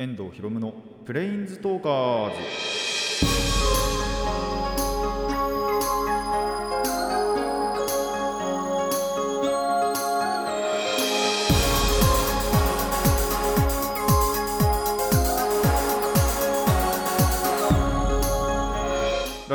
[0.00, 2.77] 遠藤博夢のプレインズトーカーズ。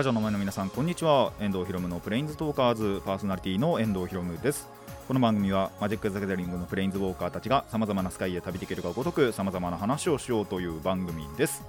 [0.04, 1.32] ラジオの前の皆さんこんにちは。
[1.40, 3.02] 遠藤博夢のプレインズトーカーズ。
[3.06, 4.68] パーソナリティの遠藤博夢です。
[5.08, 11.64] この番組はマジック・ザ・ギャザリングのプレインズウォーカーたちがさまざまなスカイへ旅できるがごとくさまざまな話をしようという番組です。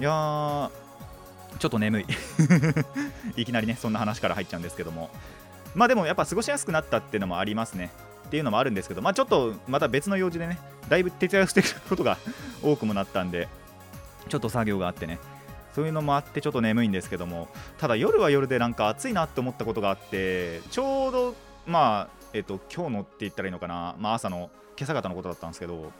[0.00, 0.70] いやー
[1.58, 2.06] ちょっと眠い。
[3.36, 5.10] いきなりねそんな話から入っちゃうんですけども。
[5.74, 7.90] まあでもやっぱ過ごしやすくなったっていうのもありますね。
[8.28, 10.58] っていうのもあるんですけどまあちょっとまた別の用事でね
[10.88, 12.16] だいぶ徹夜してることが
[12.62, 13.46] 多くもなったんで
[14.30, 15.18] ちょっと作業があってね
[15.76, 21.34] そういうのもあってちょっと眠いんですけどもただ夜は夜でなんか暑いなって思ったことがあってちょうど
[21.66, 24.48] まあえっ、と今日のって言ったらいいのかなまあ朝の
[24.78, 25.92] 今朝方のことだったんですけど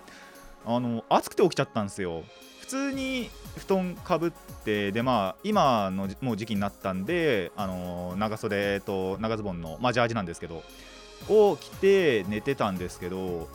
[0.64, 2.24] あの暑くて起きちゃったんですよ。
[2.60, 4.32] 普通に布団かぶっ
[4.64, 10.62] てでまあ今のもう時期になったんであの長袖と長ズボンのまあジャージなんですけど
[11.28, 13.48] を着て寝てたんですけど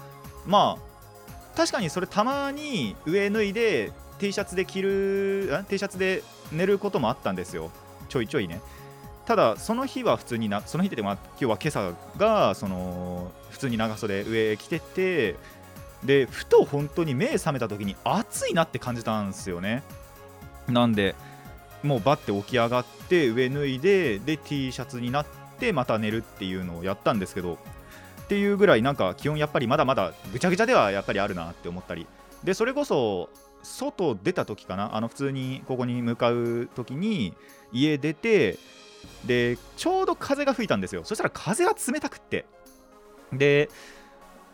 [0.45, 7.71] まあ確かにそれたまに上脱いで T シャツで着る T シャツで寝ることもあったんですよ。
[8.07, 8.61] ちょいちょいね。
[9.25, 15.35] ただその日は普通になその日ってまあ今日は今朝がその普通に長袖上着てて
[16.03, 19.81] でふと本当に目覚めた時に暑いなって感じたんですよね。
[20.67, 21.15] なんで
[21.81, 25.25] もうバッて起き上がって上脱いでで T シャツになっ
[25.57, 32.05] てまた寝るっていうのをやったんですけどっていうぐらいなんか気温やっぱりまだまだぐちゃぐちゃではやっぱりあるなって思ったり。
[32.43, 33.29] でそれこそ
[33.63, 34.95] 外出た時かな？
[34.95, 37.33] あの普通にここに向かう時に
[37.71, 38.57] 家出て
[39.25, 41.03] でちょうど風が吹いたんですよ。
[41.03, 42.45] そしたら風が冷たくって。
[43.33, 43.69] で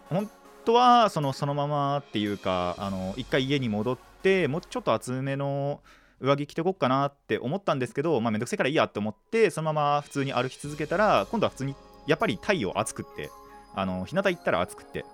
[0.09, 0.30] 本
[0.66, 5.81] 当はそのそのままっていうかあの一回家に戻ってもうちょっと厚めの
[6.19, 11.75] 上着着てこっかなって思ったんですけど、まあ、めんどくせえからいいやって思ってそのまま普通に歩き続けたら今度は普通に
[12.07, 13.29] やっぱり太陽暑くって
[13.75, 15.06] あの日向行ったら暑くって。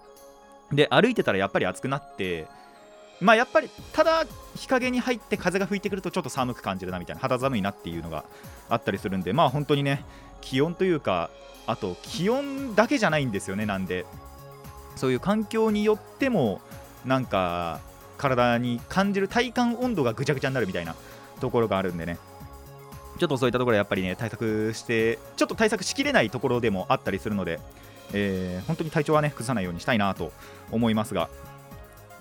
[0.71, 2.47] で歩いてたらやっぱり暑くなって
[3.23, 4.25] まあやっぱりただ
[4.55, 8.25] 日陰に入って風が吹いてくるとちょっと寒く感じるなみたいな肌寒いなっていうのが
[8.69, 10.03] あったりするんでまあ本当にね
[10.41, 11.29] 気温というか
[11.65, 14.05] あと気温だけじゃないんですよねなんで。
[14.95, 16.61] そういう環境によっても
[17.05, 17.79] なんか
[18.17, 20.95] 体に感じる体感温度がぐちゃぐちゃになるみたいな
[21.39, 22.17] ところがあるんでね。
[23.19, 27.59] ちょっとそういったところやっぱりね対策してちょっと対策しきれないところでもあったりするので、
[28.11, 30.31] えー、本当に体調はね崩さないようにしたいなと
[30.71, 31.29] 思いますが。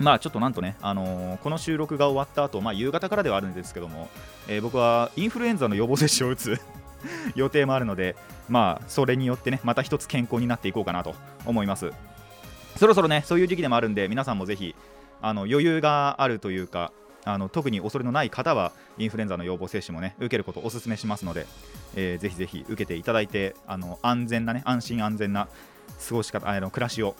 [0.02, 4.08] まあちょっとなんとね、あのー、この収録が終わった後、まあ夕方からではあるんですけども、
[4.48, 6.60] えー、僕はインフルエンザの予防接種を打つ
[7.34, 8.16] 予定もあるので、
[8.48, 11.14] まあそれによってね、また一つ健康になっていこうかなと
[11.46, 11.92] 思います。
[12.76, 14.74] そろそろね、そういう時期でもあるんで、皆さんもぜひ、
[15.20, 16.92] あの余裕があるというか、
[17.24, 21.46] あの特に恐れのない方は、インフルエンザの予防接種もね、受けることをお勧めしますので、
[21.94, 25.48] えー、ぜひぜひ受けていただいて、あの安全なね、安心安全な
[26.08, 27.14] 過ごし方、あの暮らしを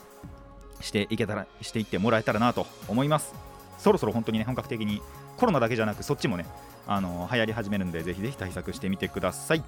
[0.83, 3.35] していけたらしていってもらえたらなと思います。
[3.79, 5.01] そろそろ本当にね本格的に
[5.39, 6.45] コロナだけじゃなくそっちもね
[6.87, 9.65] あの流行り始めるんでぜひぜひ対策してみてください。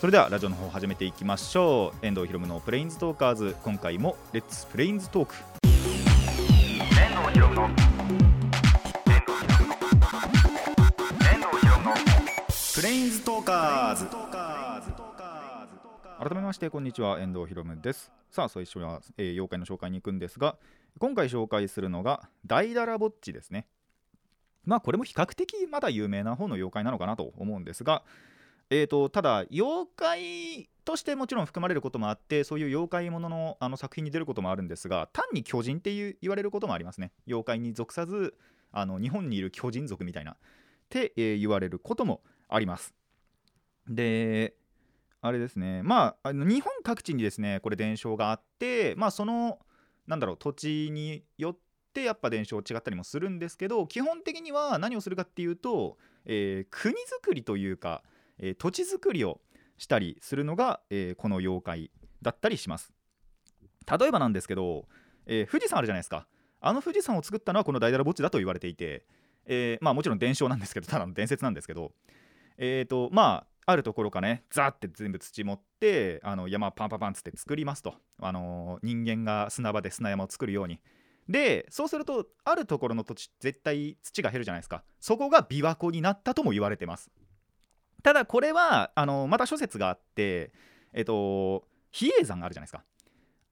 [0.00, 2.06] それではラジオの方始めていきましょう。
[2.06, 3.56] 遠藤ひろむのプレインズトーカーズ。
[3.62, 5.34] 今回もレッツプレインズトーク
[5.64, 7.68] 遠藤ひろむの
[12.74, 14.06] プレインズトーカーズ。
[16.18, 17.20] 改めましてこんにちは。
[17.20, 20.56] 遠藤ひろむですさあそれ一緒は、えー、妖怪の紹介に行くんですが
[20.98, 23.66] 今回紹介するのが大だらぼっちですね。
[24.64, 28.02] まあこれも比較的まだ有名な方の妖怪なのかなと思うんですが
[28.72, 37.10] えーと、ただ妖怪としてもちろん含まれることもあってそういう妖怪もののあの作品に出ることもあるんですが単に巨人っていう言われることもありますね。
[37.26, 38.34] 妖怪に属さず
[38.70, 40.36] あの日本にいる巨人族みたいなっ
[40.88, 42.94] て、えー、言われることもあります。
[43.88, 44.54] で
[45.22, 45.82] あれですね。
[45.82, 49.58] まああの日本各地にですねこれ伝承があってまあその
[50.06, 51.58] なんだろう土地によっ
[51.92, 58.02] てやっぱ伝承違ったりもするんですけど基本的には何をするかっていうと、えー、国づくりというか、
[58.38, 59.40] えー、土地づくりを
[59.76, 61.90] したりするのが、えー、この妖怪
[62.22, 62.92] だったりします。
[63.98, 64.86] 例えばなんですけど、
[65.26, 66.26] え富士山あるじゃないですか。
[66.60, 69.06] あの富士山を作ったのはこの大だらぼっちだと言われていて、
[69.46, 71.92] えまあもちろん伝承なんですけどただの伝説なんですけど
[72.58, 80.80] えっ、とまああるところかねザーって全部土持ってあの山パンパンパンつって作りますと、あのー、人間が砂場で砂山を作るように。
[81.28, 84.82] でそうするとあるところの土地絶対土が減るじゃないですか。
[84.98, 87.10] そこが琵琶湖になったとも言われてます。
[88.02, 90.52] ただこれはあのー、また諸説があって
[90.92, 92.82] えっ、と比叡山があるじゃないですか。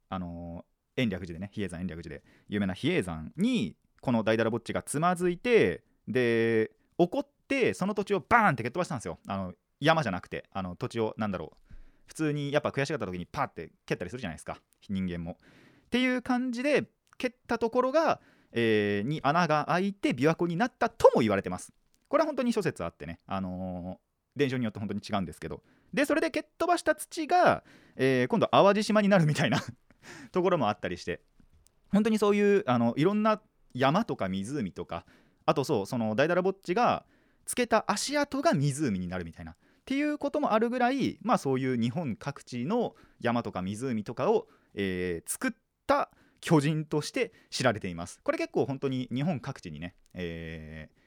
[0.09, 2.25] あのー、延暦寺でね比叡山延暦寺で。
[2.49, 9.19] 有名な比叡山にこのダイダラぼっちがつまずいてで怒ってその土地をバーンって蹴っ飛ばしたんですよ。
[9.27, 11.69] あの山じゃなくてあの土地をなんだろう
[12.07, 14.59] 普通にやっぱ悔しかった時にパーって蹴ったりするじゃないですか。
[14.89, 15.33] 人間も。
[15.33, 16.89] っていう感じで
[17.19, 18.21] 蹴ったところが、
[18.53, 21.73] えー、に穴が開いて琵琶湖になったとも言われてます。
[22.09, 25.63] これは本当に諸説あってね、あのー、伝承によって本当に違うんですけど。
[25.93, 27.63] でそれで蹴っ飛ばした土が、
[27.97, 29.59] えー、今度淡路島になるみたいな
[30.33, 31.21] ところもあったりして。
[31.91, 33.41] 本当にそういうあのいろんな
[33.75, 35.07] 山とか湖とか
[35.47, 37.07] あとそうそのダイダラぼっちが
[37.47, 39.57] つけた足跡が湖になるみたいな。
[39.89, 45.51] っていうこともあるぐらいまあそういう日本各地の山とか湖とかを、えー、作っ
[45.87, 46.11] た
[46.43, 48.21] 巨人として知られています。
[48.23, 50.99] これ結構本当に日本各地にね、えー、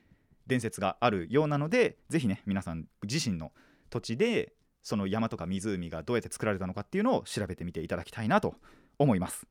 [0.48, 3.52] 伝説があるようなのでぜひね皆さん自身の
[3.92, 8.56] 土地でその山とか湖がどうやって作られたのかっていうのを調べてみていただきたいなと
[8.98, 9.46] 思います。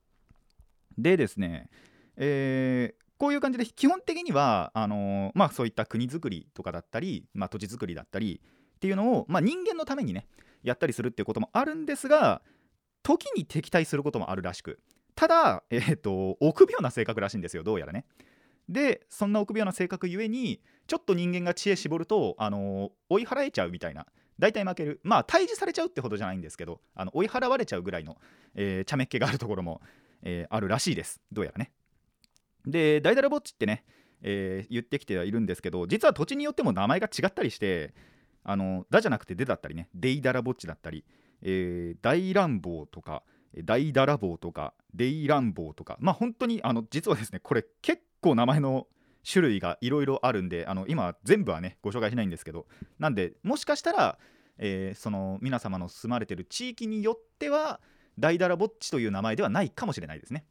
[0.98, 1.70] でですね、
[2.16, 8.40] えー、こういう感じで基本的にはあのー、まあ、そういった国づくりとかだったり、まあ、土地づくりだったり
[8.80, 10.26] っていうのを、まあ、人間のためにね
[10.62, 12.40] やったりするっていうこともあるんですが
[13.02, 14.80] 時に敵対することもあるらしく。
[15.14, 18.06] ただ、 えーと、臆病な性格らしいんですよどうやらね。
[18.70, 24.06] でそんな臆病な性格ゆえにちょっと人間が知恵絞ると、あのー、追い払えちゃうみたいな。
[24.38, 25.00] 大体負ける。
[25.02, 28.18] まあ退治されちゃうってほどじゃないんですけどあの追い払われちゃうぐらいの、
[28.54, 29.82] えー、茶目っ気があるところも、
[30.22, 31.20] えー、あるらしいです。
[31.30, 31.72] どうやらね。
[32.64, 33.84] でダイダラぼっちってね、
[34.22, 37.94] えー、言ってきてはいるんですけど実は土地によっても名前が違ったりして
[38.42, 41.04] あの「だ」じゃなくて「で」だったりね「デイダラぼっち」だったり
[41.42, 43.22] 「えー、大乱暴」とか
[43.64, 48.86] 「大ダラ棒」とか「デイ乱暴」とかまあ本当にあの実はですねこれ結構名前の
[49.30, 52.66] 種類がいろいろあるんであの今全部はねご紹介しないんですけど
[52.98, 54.18] なんでもしかしたら、
[54.58, 57.80] えー、その皆様の住まれてる地域によっては
[58.18, 60.44] 大ダラぼっちという名前ではないかもしれないですね。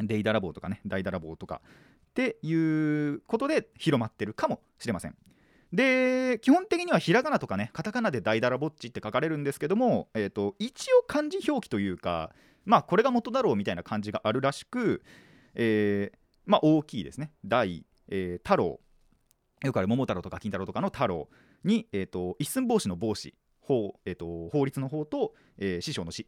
[0.00, 1.60] デイダラボとかね大ダラボとか
[2.10, 5.16] っていうことで広まってるかもしれません。
[5.72, 12.30] で基本的にはひらがなとかねカタカナで大だらぼっちって書かれるんですけども、えーと、一応漢字表記というか
[12.64, 15.02] まあこれが元だろうみたいな感じがあるらしく、
[15.54, 17.32] えー、まあ大きいですね。
[17.44, 18.80] 大、えー、太郎。
[19.64, 21.28] よくある桃太郎とか金太郎とかの太郎
[21.64, 26.26] に、えーと、一寸法師の帽子法,、えーと、法律の法と、えー、師匠の師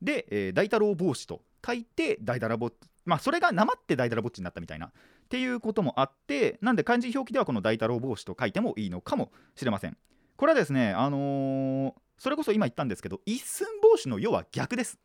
[0.00, 2.72] で、えー、大太郎帽子と書いて大だらぼっ
[3.04, 4.92] まあそれがなまって大だらぼっちになったみたいな
[5.28, 9.96] っていうこともあってなんで漢字表記ではこの大太郎帽子と書いてもいいのかもしれません
[10.36, 14.98] これはですねあのー、それこそ今言ったんですけど一寸法師の要は逆です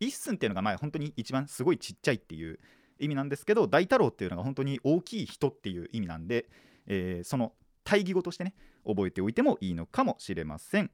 [0.00, 2.58] 一寸っていうのがまあ本当に一番すごいちっちゃいっていう
[2.98, 6.46] 意味なんですけど大太郎っていうのが本当に大きい人っていう意味なんで、
[6.88, 7.52] えー、その
[7.84, 10.90] 対義語としてね覚えておいてもいいのかもしれません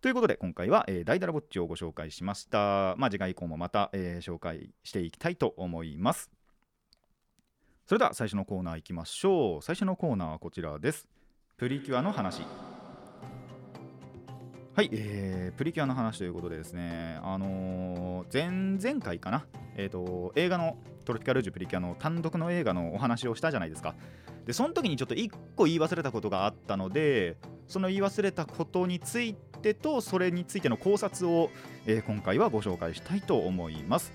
[0.00, 2.94] ということで今回は、えー、大だらぼっちをご紹介しました。
[2.96, 6.30] まあ、次回以降もまた、えー、紹介していきたいと思います。
[7.86, 9.62] それでは最初のコーナーいきましょう。
[9.62, 11.06] 最初のコーナーはこちらです。
[11.56, 12.42] プリキュアの話。
[14.74, 19.46] はい、えー、プリキュアの話ということでですね、あのー、前々回かな、
[19.76, 23.94] えーと、映画のトロピカルジュプリキュアの単独の映画のお話をしたじゃないですか。
[24.46, 27.36] で、その時にちょっと1個言い忘れたことがあったので、
[27.68, 31.50] その言い忘れたことについてと、それについての考察を、
[31.86, 34.12] えー、今回はご紹介したいと思います。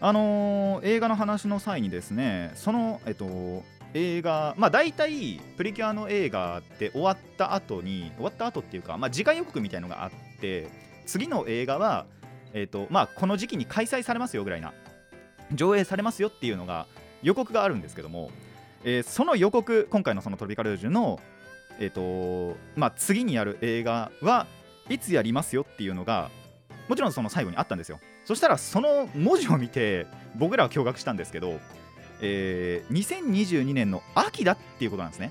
[0.00, 3.64] あのー、映画の話の際にですね、その、えっ、と、
[3.94, 10.68] 映画まあ大体プリキュアの映画って終わった後に終わった後っていうか、まあ、次回予告みたいのがあって
[11.06, 12.06] 次の映画は、
[12.52, 14.74] えーとまあ、この時期に開催されますよぐらいな
[15.52, 16.86] 上映されますよっていうのが
[17.22, 18.30] 予告があるんですけども、
[18.84, 21.18] えー、その予告今回のそのトロピカルジュの、
[21.78, 24.46] えーとまあ、次にやる映画は
[24.90, 26.30] いつやりますよっていうのが
[26.88, 28.00] もちろんその最後にあったんですよ。
[28.28, 30.06] そしたらその文字を見て
[30.36, 31.58] 僕らは驚愕したんですけど
[32.20, 35.30] えー、2022年の秋だっていうことなんですね。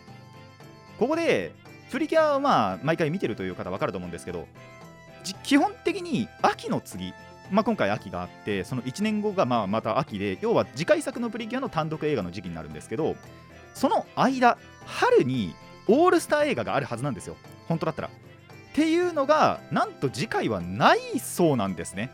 [1.00, 1.51] ここで
[1.92, 4.48] プリキュアはまあ毎回見てるという方分かると思うんですけど
[5.44, 7.13] 基本的に秋の次、
[7.51, 13.16] まあ、今回秋があってその1年後がまあまた秋で要は次回作のプリキュアの単独映画の時期になるんですけど
[13.74, 15.54] その間春に
[15.88, 17.36] オールスター映画があるはずなんですよ
[17.68, 18.08] 本当だったら。
[18.08, 18.12] っ
[18.80, 22.12] ていうのがなんと次回はないそうなんですね。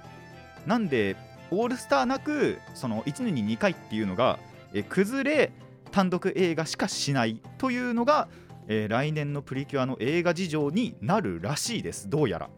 [0.65, 1.15] なんで
[1.51, 4.39] オールスターなくその1年に2回っていうのが
[4.73, 5.51] え崩れ
[5.91, 8.27] 単独映画しかしないというのが、
[8.67, 12.49] えー、来年のプリキュアの映画事情になるらしいですどうやら。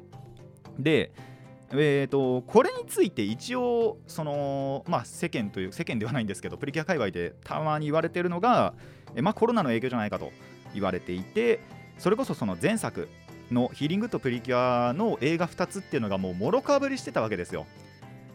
[0.79, 1.11] で
[1.71, 8.75] えーと、これについて一応その、まあ、世間という世間ではないんですけどプリキュア界隈でたまに言われているのが、
[9.15, 10.31] えまあ、コロナの影響じゃないかと
[10.75, 11.59] 言われていて
[11.97, 13.09] それこそその前作
[13.51, 17.65] のヒーリングとプリキュアの映画2つっていうのがもうもろかぶりしてたわけですよ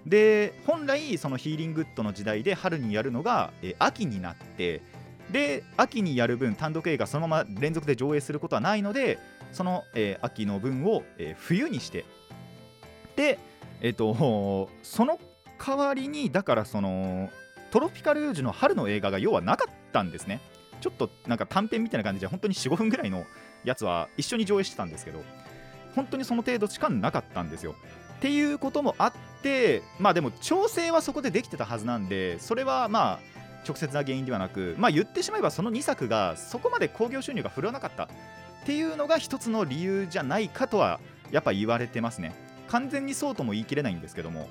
[0.07, 4.83] で本来そのヒーリングッドの時代で春にやるのが、えー秋になって
[5.31, 9.19] で秋にやる分単独映画そのまま連続で上映することはないので
[9.53, 12.05] その、えー秋の分を、えー冬にして
[13.17, 13.39] で
[13.81, 15.19] えっ、と その
[15.59, 17.31] 代わりにだからその
[17.71, 20.41] トロピカルージの春の映画が要はなかったんですね。
[20.81, 23.25] ちょっとなんか短編みたいな感じで本当に45分ぐらいの
[23.65, 25.23] やつは一緒に上映してたんですけど
[25.95, 27.75] 本当にその程度しかなかったんですよ。
[28.21, 29.13] っていうこともあっ
[29.43, 33.19] てまあでも調整はそこでできてたはずなんでそれはまあ
[33.67, 38.09] 直接な原因ではなくまあ言ってしまえばその2作がそこまで興行収入が振るわなかったっ
[38.67, 41.01] ていうのが一つの理由じゃないかとは
[41.31, 42.35] やっぱ言われてますね。
[42.69, 44.49] 完全にそうとも言い切れないんですけども、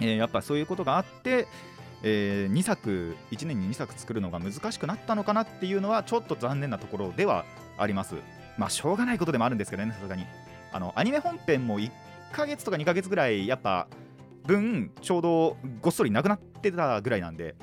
[0.00, 1.48] えーやっぱそういうことがあって、
[2.04, 7.44] え2作1年に2作作るのが難しくなったのかなっていうのはちょっと残念なところでは
[7.76, 8.14] あります。
[8.56, 10.26] まあしょうがないことでもあるんですけどねさすがに。
[10.72, 11.90] あのアニメ本編も1
[12.34, 13.86] 1ヶ月とか2ヶ月ぐらいやっぱ
[14.44, 17.54] 分ちょうどごっそりなくなってたぐらいなんで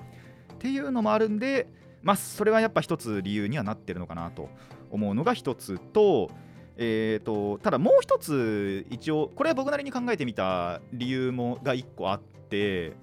[0.53, 1.67] っていうのもあるんで
[2.01, 4.49] まあそれはやっぱ一つ理由にはなってるのかなと
[4.89, 6.31] 思うのが一つと
[6.77, 12.93] えー、とただもう一つ一応これは僕なりに考えてみた理由もが一個あって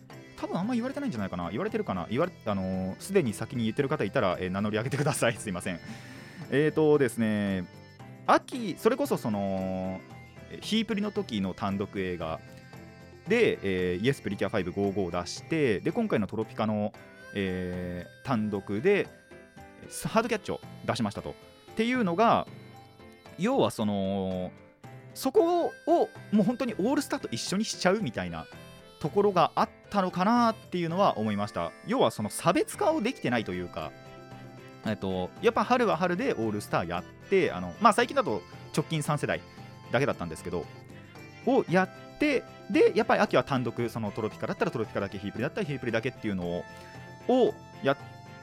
[0.41, 1.51] 多分あんま言われてないんじゃないかな。
[1.51, 2.07] 言われてるかな。
[2.11, 5.35] 言われあのすでに先に言ってる方いたら、えー名乗り上げてください。
[5.35, 5.81] すいません。
[6.51, 7.67] えーとですね
[8.27, 10.01] 秋それこそその
[10.61, 12.41] ヒープリの時の単独映画。
[13.29, 16.95] で、えー、イエスプリキュア555を出してで今回のトロピカの、
[17.35, 19.07] えー単独で
[20.07, 21.35] ハードキャッチを出しましたと。
[21.73, 22.47] っていうのが
[23.39, 24.51] 要はその
[25.15, 28.47] そこをもう本当にオールスターと一緒にしちゃうみたいな
[29.01, 31.73] ところがあったのかなっていうのは思いました。
[31.87, 33.93] 要はその差別化をできてないというか
[34.87, 38.43] えっとやっぱ春は春でオールスターやってあのまあ最近だと
[38.77, 39.41] 直近3世代
[39.91, 40.65] だけだったんですけど
[41.47, 46.65] をやってでやっぱり秋は単独そのトロピカだったらトロピカだけヒープリだったらヒープリだけっていうの
[47.29, 47.97] をやっ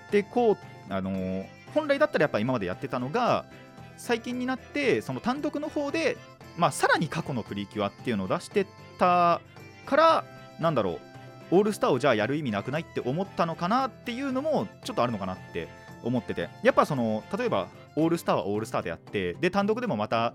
[0.09, 0.57] てこう
[0.89, 3.45] あの本来だったらやっぱ今までやってたのが
[3.97, 6.17] 最近になってその単独の方で、
[6.57, 8.65] まあ、さらに過去のプリキュアっていうのを出して
[8.97, 9.41] た
[9.85, 10.25] から
[10.59, 10.99] なんだろう
[11.51, 15.67] オールスターをじゃあやる意味なくないって思ったのかなっていうのもちょっとあるのかなって
[16.03, 16.49] 思ってて。
[16.63, 20.33] やっぱその例えばオールスターはオールスターでやってで単独でもまた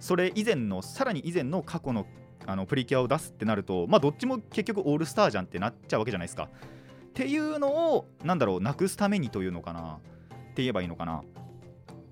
[0.00, 2.06] それ以前のさらに以前の過去の
[2.46, 6.44] あのプリキュアを出すってなるとまあどっちも結局オールスターじゃんってなっちゃうわけじゃないですか。
[6.44, 6.48] っ
[7.12, 9.80] ていうのをなんだろうなくすためにというのかな。
[9.80, 11.22] って言えばいいのかな。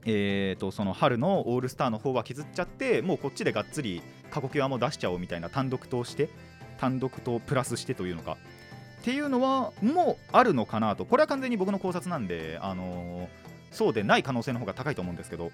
[0.04, 6.28] えー、とその春のオールスターの方は削っちゃってもうこっちでがっつり過去キュアも出しちゃおうみたいな単独として
[6.78, 8.36] 単独とプラスしてというのか。
[9.00, 11.04] っていうのはもうあるのかなと。
[11.06, 15.52] これは完全に僕の考察なんで、あのーそうでない可能性の方が高いと思うんですけど。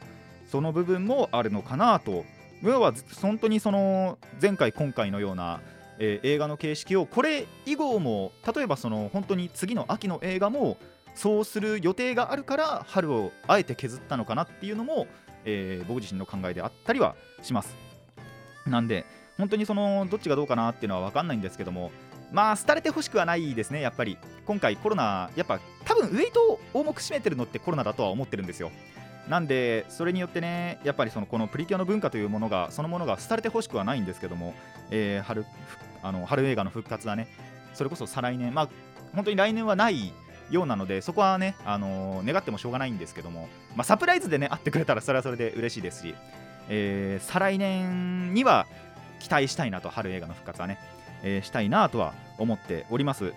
[0.53, 2.27] その部分もあるのかなと。
[2.63, 5.61] 要は本当にその前回今回のような、
[5.99, 10.77] えー映画の形式をこれ以後も例えばその本当に次の秋の映画も
[11.15, 15.07] そうする予定があるから春をあえて削ったのかなっていうのも、
[15.45, 17.75] えー僕自身の考えであったりはします。
[18.67, 19.07] なんで
[19.39, 21.91] 本当にそのどっちがどうかなっていうのは分かんないんですけども
[22.31, 24.19] まあ廃れてほしくはないですねやっぱり。
[24.45, 28.71] 今回コロナやっぱ多分ウェイトを重く占めてるのってコロナだとは思ってるんですよ。
[29.29, 34.55] なんでそれによってねやっぱりそのこのプリキュアの文化というものがそのものが廃れてほしくはないんですけども、
[34.91, 35.45] えー春
[36.03, 37.29] あの春映画の復活はね
[37.75, 38.69] それこそ再来年まあ
[39.15, 40.13] 本当に来年はない
[40.51, 46.15] ようなのでそこはね、あのー願ってもしょうがないんですけども、まあ、サプライズでね会ってくれたらそれはそれで嬉しいですし、
[46.69, 48.67] えー再来年には
[49.21, 50.79] 期待したいなと春映画の復活はね、
[51.23, 53.33] えーしたいなとは思っております。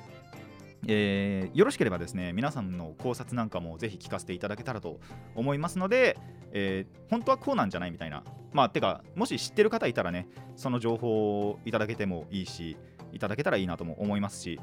[0.87, 4.99] えーよろしければですね皆さんの考察なんかもぜひ聞かせていただけたらと
[5.35, 6.17] 思いますので、
[6.51, 12.77] えー本当はこうなんじゃないみたいなまあてかもし知ってる方いたらねその情報をいただけてもいいし
[13.13, 14.59] いただけたらいいなとも思いますし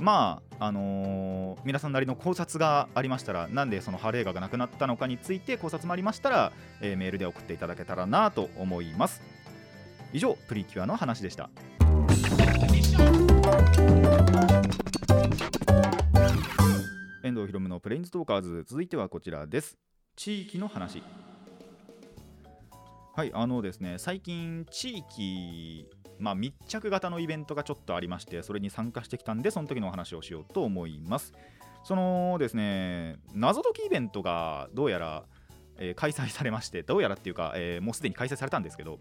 [0.00, 9.22] まああのー皆さんなりの考察がありましたらなんでその春映画がなくなったのかについて考察もありましたら、えメールで送っていただけたらなと思います。
[10.12, 11.50] 以上プリキュアの話でした。
[17.24, 18.64] 遠藤ひろむのプレインズトーカーズ。
[18.64, 19.76] 続いてはこちらです。
[20.14, 21.02] 地域の話。
[23.16, 31.32] はいあのですね最近地域まあ密着型のイベントがちょっとありましてそれに参加してきたんでその時のお話をしようと思います。
[31.82, 35.24] そのですね謎解きイベントがどうやら、
[35.78, 39.00] えー開催されましてどうやらっていうか、えーもうすでに開催されたんですけど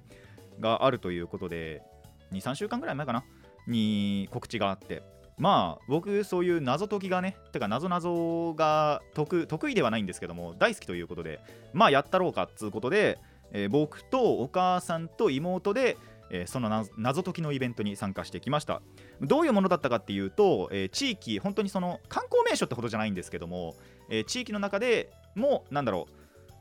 [0.59, 1.83] があるということで
[2.31, 3.23] 23週間ぐらい前かな？
[3.67, 5.03] に告知があって
[5.37, 11.39] まあ僕そういう謎解きがねてか謎謎が得得意ではないんですけども大好きということで
[11.73, 13.19] まあやったろうかっつうことで、
[13.51, 15.97] えー僕とお母さんと妹で、
[16.29, 18.81] えー、その謎解きのイベントに参加してきました。
[19.21, 23.75] どういうものだったかっていうと、えー、地域本当にその観光名所ってほどじゃないんですけども、
[24.09, 26.13] え、地域の中でもなんだろう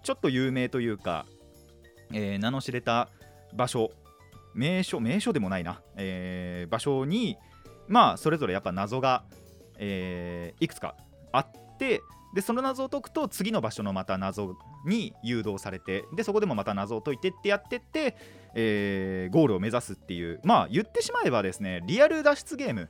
[0.02, 1.26] ちょっと有名というか、
[2.12, 3.08] え名の知れた
[3.54, 3.90] 場所
[4.54, 7.38] 名所名所でもないな、え場所に
[7.92, 9.24] まあそれぞれやっぱ謎が、
[9.78, 10.96] えーいくつか
[11.30, 12.00] あって
[12.34, 14.56] でその謎を解くと次の場所のまた謎
[14.86, 18.16] に誘導されてでそこでもまた謎を解いてってやってって、
[18.54, 22.88] えー、ゴールを目指すっていうまあ言ってしまえばですねリアル脱出ゲーム。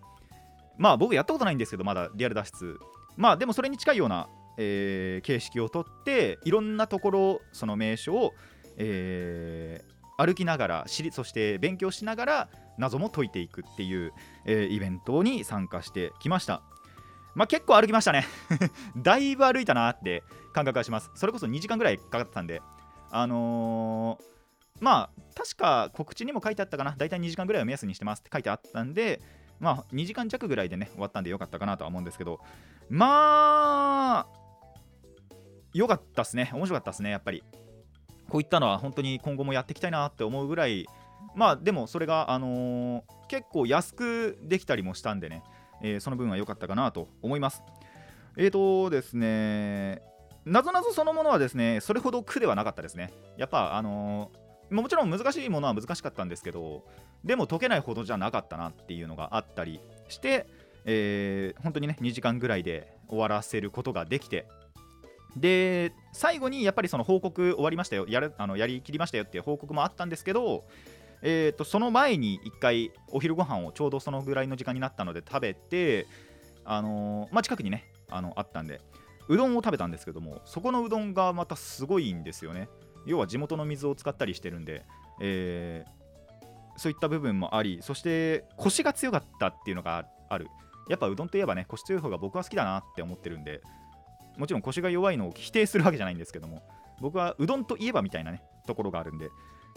[0.79, 2.79] まあ僕やったことないんですけどまだリアル脱出。
[3.17, 8.33] まあでもそれに近いような、えー、形式をとっていろんなところその名所を、
[8.79, 14.13] えー、歩きながら知りそして勉強しながら謎も解いていくっていう、
[14.45, 16.63] えー、イベントに参加してきました。
[17.35, 18.27] まあ、結構歩きましたね。
[18.97, 21.11] だいぶ歩いたなって感覚がします。
[21.15, 22.63] それこそ2時間ぐらいかかってたんで。
[23.11, 26.95] あのー、まあ確か告知にも書いてあったかな。
[26.97, 29.21] 大体2時間ぐらいを目安にしてますって書いてあったんで
[29.61, 32.41] まあ2時間弱ぐらいでね終わったんでよかったかなとは思うんですけど。
[32.89, 34.43] まあ
[35.75, 36.51] よかったっすね。
[36.53, 37.43] 面白かったっすねやっぱり。
[38.33, 40.87] こういったのは本当に今後もやっていきたいなって思うぐらい
[41.37, 45.45] まあでもそれがあのー、結構安くできたりもしたんでね
[45.83, 47.63] えー、その分は良かったかなと思います。
[48.37, 50.01] えーとですね、
[50.47, 53.13] なぞなぞそのものはですね、それほど苦ではなかったですね。
[53.37, 56.85] やっぱ、あのー、もちろん難しいものは難しかったんですけど、
[57.25, 60.47] でも解けないほどじゃなかったなっていうのがあったりして、
[60.85, 64.47] えー、本当にね、2時間ぐらいで終わらせることができて、
[65.37, 70.65] で、最後にやっぱりその報告終わりましたよ、やるあのやりきりましたよっていう報告もあったんですけど、
[71.23, 76.07] えーと、その前に1回お昼ご飯をちょうどそのぐらいの時間になったので食べて、
[76.65, 78.81] あのー、まあ、近くにねあのあったんで
[79.29, 82.69] うどんを食べたんですけどもそこのうどんがまたすごいんですよね。
[83.07, 84.85] 要は地元の水を使ったりしてるんで、
[85.21, 90.49] えー、そういった部分もありそしてコシが強かったっていうのがある。
[90.89, 93.61] やっぱうどんといえばねコシ強い方が僕は好きだなって思ってるんで
[94.37, 96.63] もちろんコシが弱いのを否定するわけじゃないんですけども
[97.01, 99.29] 僕はうどんといえばみたいなねところがあるんで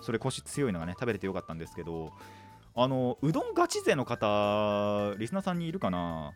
[0.02, 2.12] それ腰強いのがね食べれてよかったんですけど
[2.76, 6.34] あのうどんガチ勢の方リスナーさんにいるかな？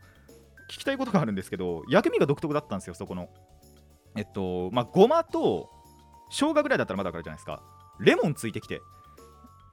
[0.71, 3.29] 聞きたいことがあるんですけど薬味が独特だったんですよそこの。
[4.15, 5.69] えっとまあごまと
[6.29, 7.62] 生姜ぐらいだったらまだからじゃないですか。
[7.99, 8.79] レモンついてきて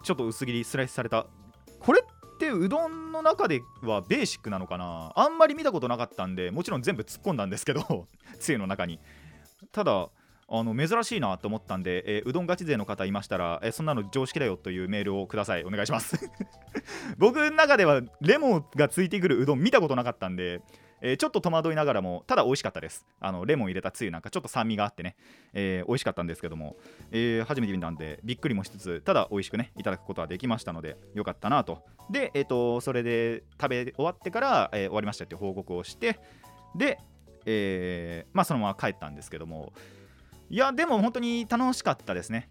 [0.02, 1.26] ちょっと薄切りスライスされた。
[1.78, 2.04] これっ
[2.46, 5.12] てうどんの中ではベーシックなのかな。
[5.14, 8.06] あんまり見たことなかったんでもちろん全部突っ込んだんですけど
[8.38, 9.00] つゆの中に。
[9.72, 10.08] ただ
[10.48, 15.64] あの珍しいなと思ったんで、えー、うどんガチ勢の方いましたら、えー、そんなの常識だよというメールをください。
[15.64, 16.30] お願いします。
[17.18, 20.60] 僕の中ではレモンがついてくるうどん見たことなかったんで、
[21.00, 23.06] えー、ちょっと戸惑いながらもただ美味しかったです。
[23.20, 25.16] あのレモン入れたつゆなんかちょっと酸味があってね、
[25.52, 26.76] えー、美味しかったんですけども、
[27.10, 31.82] えー、初めて見たんでびっくりもしつつただ美味しくねいただくことはできましたのでよかったなと。
[32.10, 36.20] でえっ、とそれで食べ終わってから、え終わりましたって報告をして
[36.74, 36.98] で
[37.44, 39.72] えまあそのまま帰ったんですけども。
[40.48, 42.50] いやでも本当に楽しかったですね。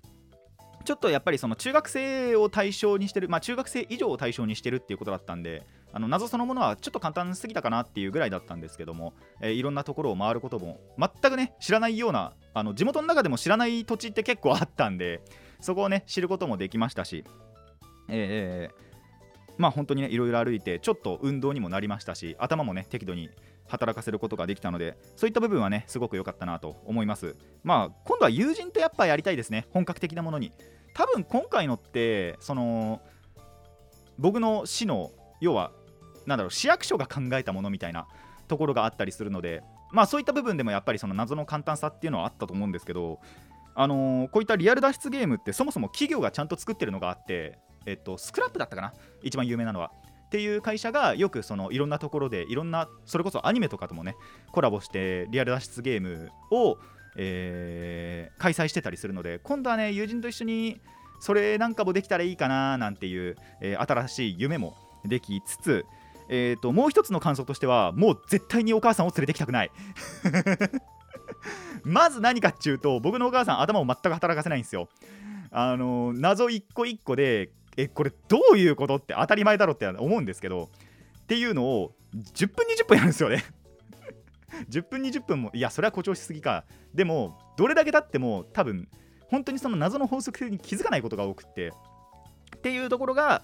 [0.85, 15.21] ちょっとやっぱりその中学生を対象にしてる、まあ、中学生以上を対象にしてるっていうことだったんであの謎そのものはちょっと簡単すぎたかなっていうぐらいだったんですけども、えー、いろんなところを回ることも全くね知らないようなあの地元の中でも知らない土地って結構あったんで
[15.59, 17.23] そこをね知ることもできましたし、
[18.07, 23.29] えー、まあ本当にねいろいろ歩いてちょっと運動にもなりましたし頭もね適度に
[23.67, 27.35] 働かせることができたのでそういった部分はねすごく良かったなと思います。
[27.63, 29.67] まあ今度は友人とやっぱやりたいですね。
[29.71, 30.51] 本格的なものに。
[30.93, 33.01] 多分今回のってその
[34.17, 35.71] 僕の市の要は
[36.25, 38.07] なんだろう市役所が考えたものみたいな
[38.47, 43.19] ところがあったりするのでまあそういった部分でもやっぱりその謎の簡単さっていうのはあったと思うんですけど
[43.73, 48.93] あのー、こういったリアル脱出ゲームってそもそも企業がちゃんと作ってるのがあってえっとスクラップだったかな？
[49.21, 49.91] 一番有名なのは。
[50.25, 54.15] っていう会社がよくそのいろんなところでいろんなそれこそアニメとかともね
[54.51, 56.77] コラボしてリアル脱出ゲームを、
[57.15, 60.81] えー、開催してたりするので今度はね友人と一緒に
[61.19, 65.85] それなんかもできたらいいかななんていう、えー、新しい夢もできつつ、
[66.29, 69.71] えーと、もう一つの感想としてはもう絶対にお母さんを連れてきたくない。
[71.83, 74.89] まず何かっていうと僕のお母さん頭を全く働かせないんですよ。
[75.51, 80.69] あの謎一個一個でえこれどういうことって当たり前だろって思うんですけど
[81.23, 81.95] っていうのを
[82.33, 83.43] 10分20分やるんですよね。
[84.69, 86.65] 10分20分もいやそれは誇張しすぎか。
[86.93, 88.87] でもどれだけ経っても多分
[89.27, 91.69] 本当にその謎の法則に気づかないことが多くって
[92.57, 93.43] っていうところが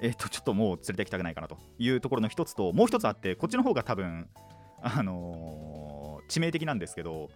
[0.00, 4.28] えっ、とちょっともう連れてきたくないかなというところの一つともう一つあってこっちの方が多分
[4.82, 7.30] あのー、致命的なんですけど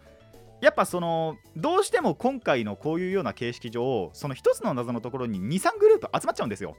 [0.60, 6.76] やっぱそのどうしても今回のこういうような形式上その1つの謎のところに23グループ集まっちゃうんですよ。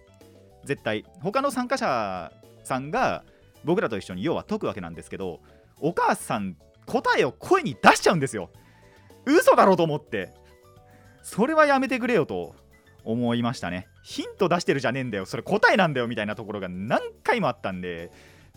[0.65, 1.05] 絶対。
[1.21, 2.31] 他の参加者
[2.63, 3.23] さんが
[3.63, 5.39] 僕らと一緒に要は解くわけなんですけど
[5.79, 8.49] お母さん答えを声に出しちゃうんですよ。
[9.25, 10.33] 嘘だろうと思って。
[11.21, 12.55] それはやめてくれよと
[13.03, 13.87] 思いましたね。
[14.03, 15.25] ヒント出してるじゃねえんだよ。
[15.25, 18.11] それ答えなんだよみたいなところが何回もあったんで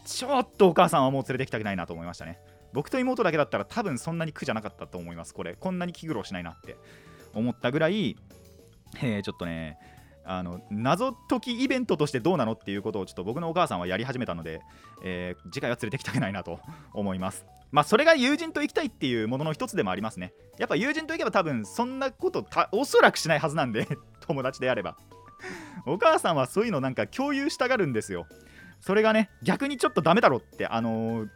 [0.05, 2.39] ちょっとお母さんはもう連れてきたくないなと思いましたね。
[2.73, 5.35] 僕と妹だけだったら多分そんなに苦じゃなかったと思います。
[5.35, 6.77] これこんなに気苦労しないなって。
[7.35, 8.17] 思ったぐらい、
[9.03, 9.79] えー、ちょっとね
[10.25, 14.61] あの謎解きイベントとしてどうなのっていうことをちょっと僕のお母さんはやり始めたので、
[15.03, 16.61] えー、次回は連れてきたくないなと
[16.93, 17.45] 思います。
[17.73, 20.33] まあそれが友人と行きたいっていうものの一つでもありますね。
[20.59, 23.89] やっぱ友人と行けば多分そんなことおそらくしないはずなんで
[24.21, 24.97] 友達であれば。
[25.87, 28.27] お母さんはそういうのなんか共有したがるんですよ。
[28.81, 31.29] それがね逆にちょっとダメだろってあのー、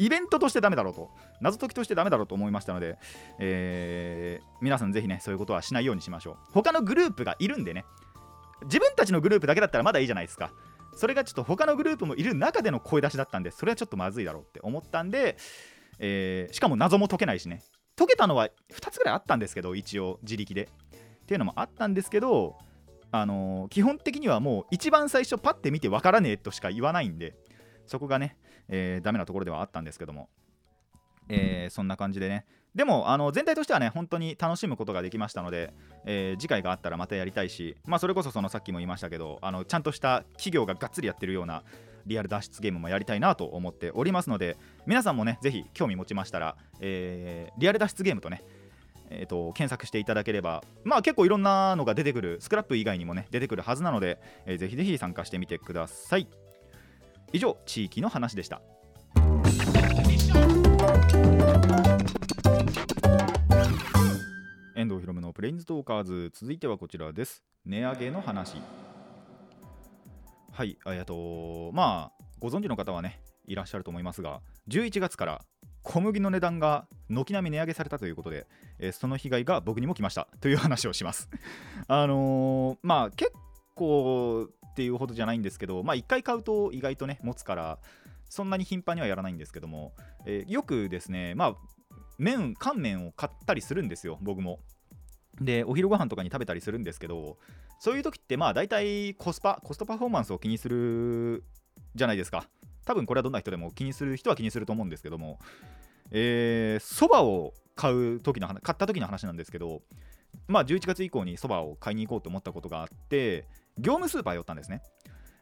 [0.00, 1.10] イベントとしてダメだろうと
[1.42, 2.98] 謎解きとしてダメだろうと思いましたので、
[3.38, 6.36] えー、皆さんぜひねそういうことはしないようにしましょう。
[6.52, 7.84] 他のグループがいるんでね
[8.62, 10.52] 自分たちのグループだけだったらまだいいじゃないですか。
[10.96, 15.36] それがちょっと他のグループもいる中での声出しだったんでそれはちょっとまずいだろうって思ったんで、
[15.98, 17.62] えー、しかも謎も解けないしね。
[17.96, 20.68] 解けたのは2つぐらいあったんですけど一応自力で。
[21.22, 22.56] っていうのもあったんですけど
[23.12, 27.34] あのー、基本的にはもう一番最初パッて見てわからねえとしか言わないんで
[27.90, 28.36] そこがね、
[28.68, 30.28] えー、ダメなところではあったんですけども、
[31.28, 32.46] えー、そんな感じでね。
[32.72, 35.74] でもあの全体としてはね本当に楽しむことができましたので、
[36.06, 41.64] えー、次回があったらまたやりたいし、まあ、それこそそのさっきも言いましたけどあのちゃんとした企業ががっつりやってるような
[42.06, 48.44] リアル脱出ゲームもやりたいなと思っておりますので皆さんもねぜひ興味持ちましたら、えー、リアル脱出ゲームとね
[49.12, 56.28] えーと、検索していただければ、まあ、結構いろんなのが出てくるスクラップ以外にもね出てくるはずなので、えー、ぜひぜひ参加してみてください。
[57.32, 58.60] 以上地域の話でした。
[64.74, 66.32] 遠藤ひろむのプレインズトーカーズ。
[66.34, 67.44] 続いてはこちらです。
[67.64, 68.56] 値上げの話。
[70.50, 75.44] はいえっとまあご存知の方はねいらっしゃると思いますが11月から
[75.82, 78.46] 小麦の値段が軒並み値上げされたということで、
[78.78, 81.30] えー、その被害が僕にも来ましたという話をします。
[81.86, 83.32] あのー、まあ結
[83.76, 84.48] 構
[84.80, 87.78] っていうほどじゃないんですけどまあ1回買うと意外とね持つから
[88.30, 89.92] そんなに頻繁にはやらないんですけども、
[90.24, 91.54] えー、よくですねまあ
[92.16, 94.60] 麺乾麺を買ったりするんですよ僕も。
[95.38, 97.36] でお昼ご飯とかに食べたりするんですけど
[97.78, 101.44] そういう時ってまあ大体コスパコストパフォーマンスを気にする
[101.94, 102.46] じゃないですか。
[102.86, 105.38] 多分これはどんな人でも気にする人は気にすると思うんですけども
[106.10, 109.82] えー、そばを買う時の買った時の話なんですけど
[110.48, 113.46] まあ11月以降にそばを買いに行こうと思ったことがあって
[113.80, 114.82] 業務スーパー寄ったんですね。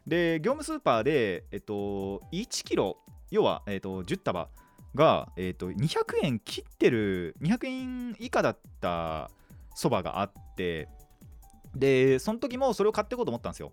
[0.07, 2.97] で業務スーパーでえっと1キロ
[3.31, 4.49] 要は、えっと、10束
[4.95, 9.29] が、えーと、200円切ってる200円以下だった
[9.75, 10.87] そばがあって
[11.75, 13.71] でその時もそれを買っていこうと思ったんですよ。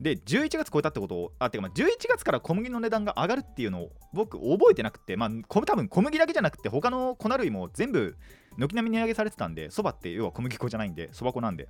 [0.00, 8.16] で11月超えたってことをあてかま11月から小麦の値段が上がるっていうのを僕覚えてなくてまあ多分小麦だけじゃなくて他の粉類も全部
[8.56, 11.68] 軒並み値上げされてたんでそばって要は小麦粉じゃないんでそば粉なんで、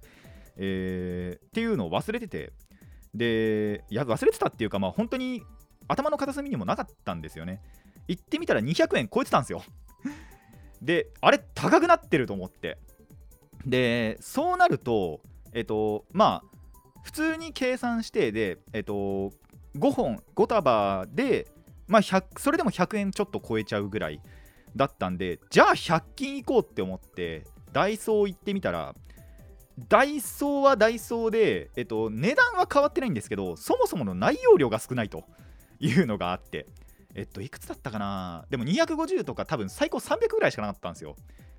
[0.56, 2.52] えー、っていうのを忘れてて
[3.14, 5.42] でいや忘れてたっていうかまあ本当に
[5.88, 7.60] 頭の片隅にもなかったんですよね。
[8.08, 9.62] 行ってみたら200円超えてたんですよ。
[10.82, 12.78] であれ高くなってると思って。
[13.66, 15.20] でそうなると
[15.52, 16.52] えっとまあ
[17.04, 19.32] 普通に計算してでえっと
[19.76, 21.48] 5本5束で
[21.86, 24.20] まあそれでも100円ちょっと超えちゃうぐらい
[24.74, 28.94] だったんでじゃあ100均行こうって思ってダイソー行ってみたら
[29.88, 35.24] ダイソーはダイソーで、えっと、値段は変わってないんですけどそもそもの内容量が少ないと
[35.80, 36.66] いうのがあって
[37.14, 38.46] えっと、いくつだったかな？
[38.50, 41.16] でも250とか多分最高300ぐらいしかなかったんですよ。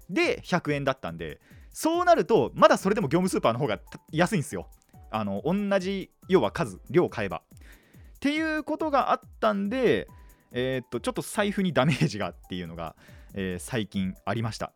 [0.10, 1.40] で、100円だったんで、
[1.72, 3.80] そうなると、まだそれでも業務スーパーの方が
[4.12, 4.68] 安いんですよ。
[5.12, 7.38] あの、同じ、要は数、量を買えば。
[7.38, 10.08] っていうことがあったんで、
[10.52, 12.96] えー、っと、ちょっと財布にダメージがっていうのが、
[13.34, 14.72] えー、最近ありました。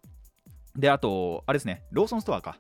[0.76, 2.58] で、あと、あれですね、ローソンストアか。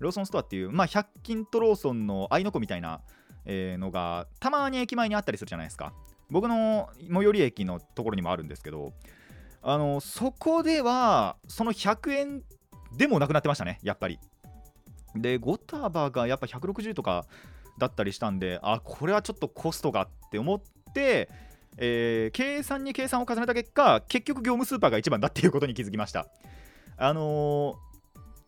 [0.00, 3.00] ローソンストアっていう、まあ、100均とローソンの合いの子みたいな、
[3.44, 5.92] えー、のが、たまに駅前にあったりするじゃないですか。
[6.30, 8.92] 僕の最寄り駅のところにもあるんですけど
[9.62, 12.42] あのそこではその100円
[12.96, 14.18] でもなくなってましたねやっぱり
[15.14, 17.26] で5束がやっぱ160とか
[17.78, 20.60] だったりしたんであこれはちょっとコストがって思っ
[20.94, 21.28] て、
[21.76, 26.26] えー、計算に計算を重ねた結果結局業務スーパーが一番だっていうことに気づきました
[26.96, 27.74] あのー、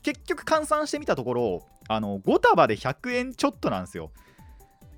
[0.02, 4.10] 結局換算してみたところあの5束で100円ちょっとなんですよ。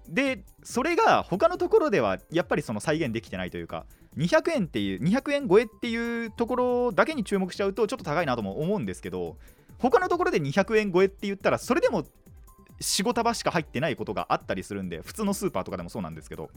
[0.08, 3.86] でそれが他のところではやっぱりその再現できてないというか
[4.18, 9.36] 200円っていう200円超えっていうところだけに注目しちゃうとちょっと高いなとも思うんですけど
[9.78, 12.04] 他のところで200円超えって言ったらそれでも
[12.80, 16.50] 45束しか入ってないことがあったりするんで普通のスーパーとかでもそうなんですけど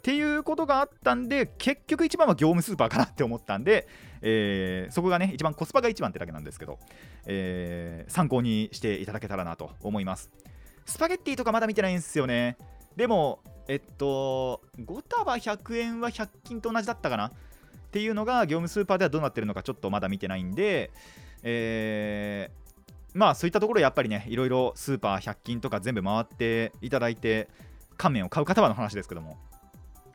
[0.00, 3.86] っていうことがあったんで結局一番は業務スーパーかなって思ったんで、
[4.22, 6.78] えー、そこがね一番コスパが一番ってだけなんですけど、
[7.26, 10.30] えー、参考にしていただけたらなと思います。
[10.86, 12.56] スパゲッティとかまだ見てないんですよね。
[12.96, 17.26] でもえっと5束100円は100均と同じだったかな？
[17.26, 17.32] っ
[17.90, 20.92] ていうのが業務スーパーではどうなってるのかちょっとまだ見てないんで、
[21.42, 27.50] えー、まあそういったところやっぱりねいろいろスーパー100均とか全部回っていただいて
[27.98, 29.36] 乾麺を買う方はの話ですけども、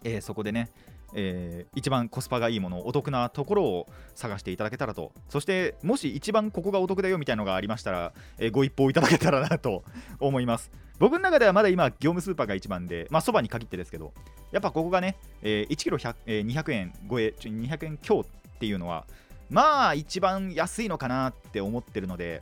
[0.05, 0.69] えー、そこでね
[1.17, 5.13] えー、一番コスパがいいものお得なところを探していただけたらと。
[5.29, 9.83] そしてもし一番ここがお得だよみたいなのがありましたら、えー、ご一報いただけたらなと
[10.19, 10.69] 思います。
[10.99, 14.13] 僕の中ではまだ今業務スーパーが一番でまあそばに限ってですけど
[14.51, 19.05] やっぱここがね、えー、1キロ100、えー、200円超え200円強っていうのは
[19.49, 22.41] まあ一番安いのかなって思ってるので、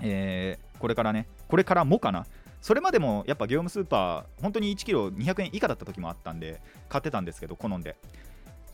[0.00, 2.26] えー、これからねこれからもかな
[2.60, 7.96] それまでもやっぱ業務スーパー本当に1キロ200円以下だった時もあったんで買ってたんですけど好んで。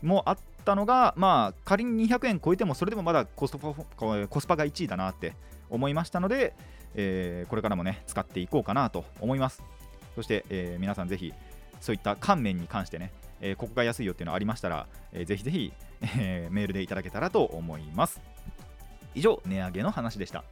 [0.01, 5.33] もあったのがまあ仮に200円超えてもそれでもまだコスパコスパが1位だなって
[5.69, 6.53] 思いましたので、
[6.93, 9.63] えー、これからもね使っていこうかなと思います。
[10.15, 11.33] そして、えー、皆さんぜひ
[11.81, 18.21] そういった乾麺に関してね、えー、ここが安いよっていうのありましたら、えー、ぜひぜひ、えー、メールでいただけたらと思います。
[19.13, 20.43] 以上値上げの話でした。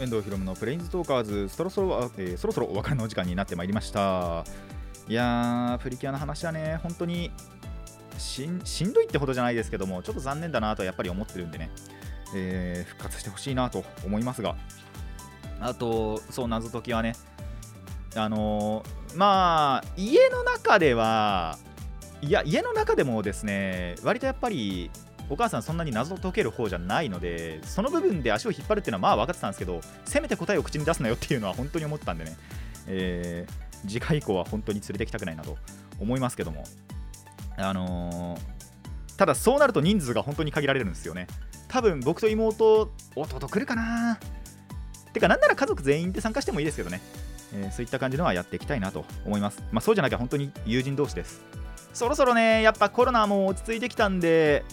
[0.00, 4.44] 遠藤ひろむのプレインズトーカーズそろそろ、えー、そろそろお別れのお時間になってまいりました。
[5.08, 7.32] いやープリキュアの話はね本当に
[8.18, 8.58] しん
[8.92, 11.70] どいってほどじゃないですけどもちょっと残念だなとやっぱり思ってるんでね、
[12.34, 14.56] えー、復活してほしいなと思いますが。
[15.60, 17.14] あとそう謎解きはね
[18.14, 21.58] あのー、まあ家の中では
[22.22, 24.90] いや家の中でもですね割とやっぱり
[25.30, 32.36] お母さんそんなに謎解ける方じゃないのでその部分で足を引っ張るっていうのはまあ分かってたんですけどせめて答えを口に出すなよっていうのは本当に思ったんでね、
[32.86, 35.56] えー、次回以降は本当に連れてきたくないなと
[36.00, 36.64] 思いますけども。
[37.60, 41.26] あのー、ただそうなると人数が本当に限られるんですよね。
[41.66, 44.18] 多分僕と妹弟来るかな。
[45.12, 47.00] てかなんなら家族全員で参加してもいいですけどね、
[47.52, 49.60] えー、そういった感じのはやっていきたいなと思います。
[49.72, 51.42] まあそうじゃなきゃ本当に友人同士です。
[51.92, 54.64] そろそろねやっぱコロナも落ち着いてきたんで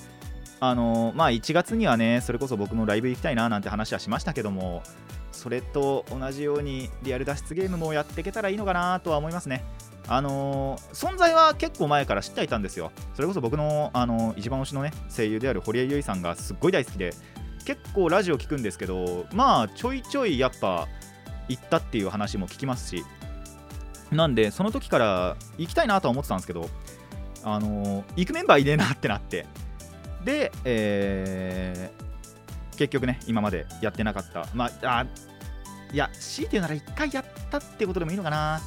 [0.59, 4.83] あのまあ1月にはねそれこそ僕のライブ行きたいななんて話はしましたけども
[5.31, 9.65] それと同じようにリアル脱出ゲームもやっていけたらいいのかなとは思いますね。
[10.07, 12.91] あの、存在は結構前から知っていたんですよ。
[13.15, 17.11] それこそ僕の、あの、一番推しのね声優である堀江由衣さんがすっごい大好きで
[17.65, 20.87] 結構ラジオ聞くんですけどまあちょいちょいやっぱ
[21.49, 23.03] 行ったっていう話も聞きますし
[24.11, 26.69] なんでその時から行きたいなとは思ってたんですけど
[27.43, 29.45] あのー、行くメンバーいねえなってなって。
[30.25, 35.05] で、えー、結局ね、今までやってなかった、まあ、あ
[35.93, 38.61] いや、強いて言うなら1回やったってことでもいいのかな。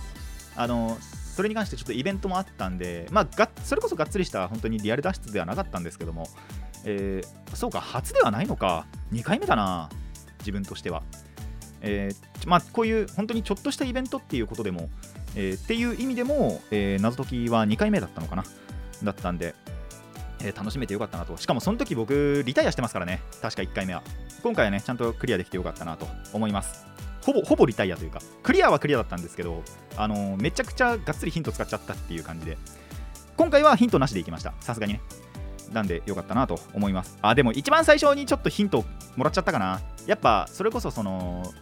[0.57, 0.99] あの
[1.37, 6.27] それに関してちょっとイベントもあったんで、まあ、がそれこそがっつりした本当にリアル脱出ではなかったんですけども、
[6.85, 9.89] えー、そうか、初ではないのか、2回目だな、
[10.41, 11.03] 自分としては。
[11.81, 14.89] えー、まあ、こういう本当にちょっとしたイベントっていうことでも、
[15.37, 18.45] えー、っていう意味でも、えー、謎解きは2回目だったのかな、
[19.05, 19.55] だったんで、
[20.41, 21.37] えー、楽しめてよかったなと。
[21.37, 24.03] しかもその時僕、リタイアしてますからね、確か1回目は。
[24.43, 26.87] 今回はね、ちゃんとクリアできてよかったなと思います。
[27.25, 29.63] ほぼほぼリタイアというか、クリアはクリアだったんですけど、
[29.97, 32.57] あのー、めちゃくちゃがっつりヒント使っちゃったっていう感じで、
[33.37, 35.01] 今回はヒントなしでいきました、さすがにね。
[35.73, 37.19] なんでよかったなと思います。
[37.21, 38.85] あ、でも一番最初にちょっとヒント
[39.17, 39.81] もらっちゃったかな。
[40.07, 41.53] やっぱそれこそその、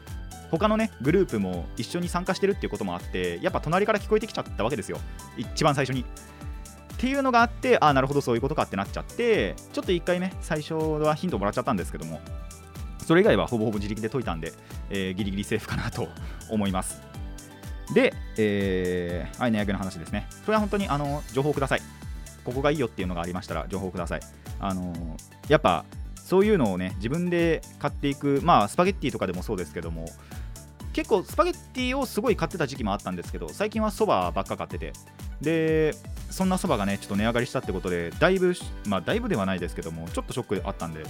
[0.51, 4.99] 他のねグループも一緒に参加してるっていうこともあってやっぱ隣から聞こえてきちゃったわけですよ
[5.37, 6.05] 一番最初に
[6.97, 12.21] っていうのがあってああなるほどそういうことかってなっちゃってちょっと1回ね最初はヒントもらっちゃったんですけども
[13.05, 14.53] それ以外はほぼほぼ自力で解いたんで、
[14.89, 16.09] えー、ギリギリセーフかなと
[16.51, 17.01] 思います。
[17.95, 20.27] で、えー、はい値上げの話ですね。
[20.45, 21.83] これは本当にあの情報ください。
[22.45, 24.21] ここがいいよっていうのがありましたら情報ください。
[24.59, 25.17] あの、
[25.49, 25.85] やっぱ
[26.17, 30.07] そういうのをね自分で買っていくまあスパゲッティとかでもそうですけども
[30.97, 34.95] 結構スパゲッティをすごい買ってた時期もあったんですけど最近はそばばっか買ってて。
[35.43, 35.95] で
[36.31, 38.55] そんなそばがねちょっと値上がりしたってことでだいぶ
[38.87, 41.05] まあだいぶではないですけどもちょっとショックあったんで、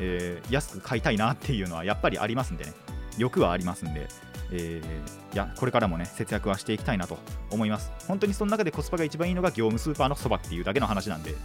[0.00, 2.72] えー、安く買いたいなっていうのはやっぱりありますんでね。
[3.16, 4.08] 欲はありますんで、
[4.50, 7.16] えー、いやこれからもね節約はしていきたいなと
[7.52, 7.92] 思います。
[8.08, 11.36] 本当にその中でコスパが一番いいのが業務スーパーのそばっていうだけの話なんで。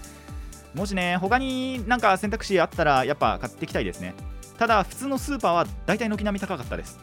[0.74, 4.16] もしね他になんか選択肢あったらやっぱ買っていきたいですね。
[4.58, 7.00] ただ普通のスーパーは大体軒並み高かったです。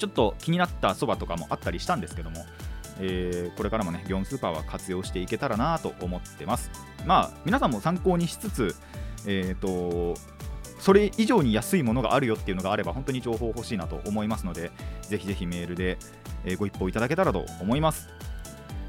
[0.00, 2.46] ちょっと気になったそばとかもあったりしたんですけども、
[2.98, 6.70] えー、これからもね業務スーパーは活用していけたらなと思ってます。
[7.06, 8.74] まあ皆さんも参考にしつつ
[9.26, 10.18] えっ、ー、と
[10.78, 15.98] それ以上に安いものがあるよっていうのがあれば本当に情報欲しいなと思いますのでぜひぜひメールで
[16.58, 18.08] ご一報いただけたらと思います。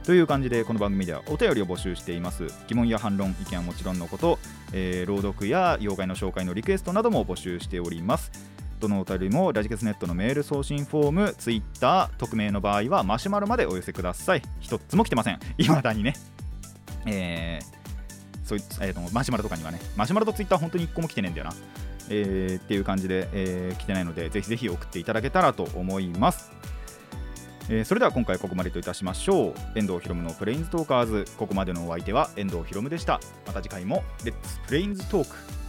[0.04, 2.48] という感じでこの番組ではお便りを募集しています。
[2.68, 4.40] 疑問や反論意見はもちろんのこと、
[4.74, 8.32] えー、朗読や妖怪の紹介のリクエストなども募集しております。
[8.82, 14.42] どのお便りもラジケスネットのメール送信フォームツイッター匿名の場合はマシュマロまでお寄せください。
[14.60, 15.40] 一つも来てません。
[15.58, 16.16] いまだにね。
[17.06, 21.54] えー、そえーと、マシュマロとかにはねマシュマロとツイッター本当に1個も来てねえんだよな。
[22.10, 26.52] えー、っていう感じで、えー、来てないのでぜひぜひ送っていただけたらと思います。
[27.70, 29.54] えー、それでは今回ここまでといたしましょう。
[29.76, 31.26] 遠藤ひろむのプレインズトーカーズ。
[31.38, 33.20] ここまでのお相手は遠藤ひろむでした。
[33.46, 35.61] また次回もレッツプレインズトーク